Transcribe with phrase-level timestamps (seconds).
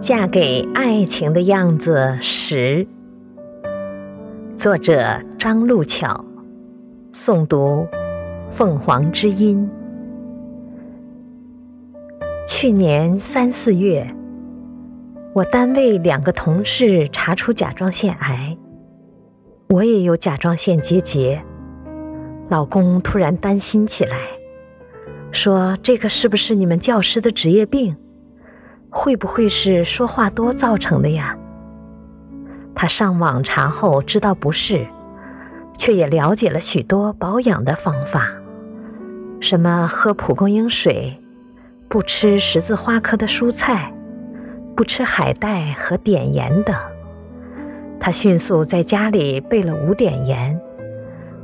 [0.00, 2.86] 嫁给爱情的样子十，
[4.54, 6.24] 作者张路巧，
[7.12, 7.84] 诵读
[8.52, 9.68] 凤凰之音。
[12.46, 14.08] 去年三四月，
[15.34, 18.56] 我单位两个同事查出甲状腺癌，
[19.68, 21.42] 我也有甲状腺结节，
[22.48, 24.16] 老公突然担心起来，
[25.32, 27.96] 说这个是不是你们教师的职业病？
[28.98, 31.38] 会不会是说话多造成的呀？
[32.74, 34.88] 他上网查后知道不是，
[35.78, 38.28] 却也了解了许多保养的方法，
[39.38, 41.16] 什么喝蒲公英水，
[41.88, 43.94] 不吃十字花科的蔬菜，
[44.74, 46.74] 不吃海带和碘盐等。
[48.00, 50.60] 他迅速在家里备了五碘盐，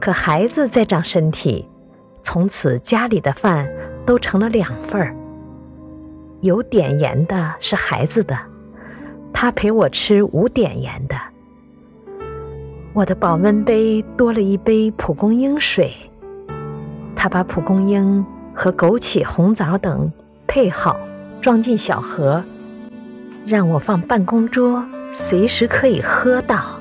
[0.00, 1.68] 可孩子在长身体，
[2.20, 3.70] 从此家里的饭
[4.04, 5.14] 都成了两份儿。
[6.44, 8.38] 有碘盐的是孩子的，
[9.32, 11.16] 他陪我吃无碘盐的。
[12.92, 15.94] 我的保温杯多了一杯蒲公英水，
[17.16, 18.22] 他把蒲公英
[18.54, 20.12] 和枸杞、红枣等
[20.46, 21.00] 配好，
[21.40, 22.44] 装进小盒，
[23.46, 26.78] 让我放办公桌，随时可以喝到。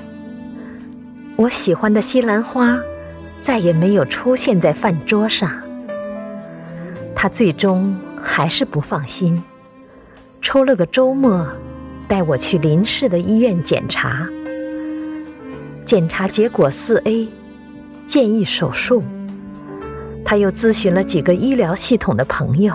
[1.37, 2.77] 我喜欢的西兰花
[3.39, 5.49] 再也没有出现在饭桌上，
[7.15, 9.41] 他最终还是不放心。
[10.43, 11.47] 抽了个周末，
[12.05, 14.27] 带我去邻市的医院检查。
[15.85, 17.29] 检查结果四 A，
[18.05, 19.01] 建议手术。
[20.25, 22.73] 他又咨询了几个医疗系统的朋友，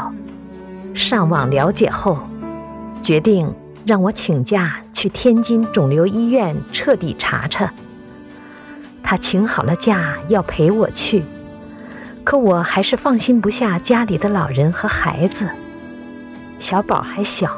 [0.95, 2.19] 上网了解后，
[3.03, 7.71] 决定让我请假去天津肿瘤医院彻底查查。
[9.03, 11.23] 他请好了假要陪我去，
[12.25, 15.47] 可我还是放心不下家里的老人和孩子。
[16.59, 17.57] 小宝还小，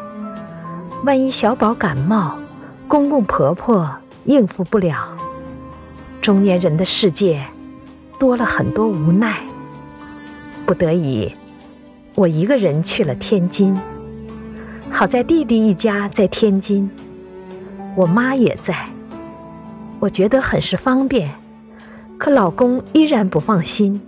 [1.04, 2.38] 万一小宝感冒，
[2.86, 3.90] 公公婆婆
[4.24, 5.16] 应付不了。
[6.20, 7.42] 中年人的世界
[8.18, 9.40] 多了很多无奈。
[10.66, 11.34] 不得已，
[12.14, 13.76] 我一个人去了天津。
[14.90, 16.88] 好在弟弟一家在天津，
[17.96, 18.86] 我妈也在，
[19.98, 21.30] 我觉得很是方便。
[22.18, 24.00] 可老公依然不放心，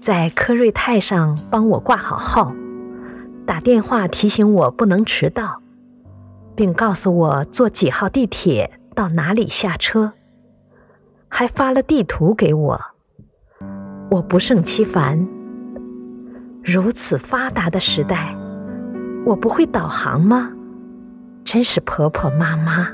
[0.00, 2.52] 在科瑞泰上帮我挂好号。
[3.46, 5.60] 打电话提醒我不能迟到，
[6.56, 10.12] 并告诉我坐几号地铁到哪里下车，
[11.28, 12.80] 还发了地图给我。
[14.10, 15.26] 我不胜其烦，
[16.62, 18.34] 如此发达的时代，
[19.26, 20.50] 我不会导航吗？
[21.44, 22.88] 真是婆婆妈妈。